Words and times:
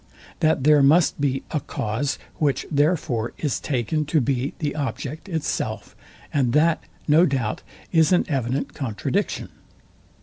that 0.39 0.63
there 0.63 0.81
must 0.81 1.21
be 1.21 1.43
a 1.51 1.59
cause; 1.59 2.17
which 2.37 2.65
therefore 2.71 3.33
is 3.37 3.59
taken 3.59 4.03
to 4.03 4.19
be 4.19 4.55
the 4.57 4.73
object 4.73 5.29
itself; 5.29 5.95
and 6.33 6.53
that, 6.53 6.81
no 7.07 7.23
doubt, 7.23 7.61
is 7.91 8.11
an 8.11 8.25
evident 8.27 8.73
contradiction. 8.73 9.49